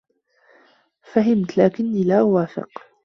[1.01, 2.69] فهمت، لكني لا أوافق.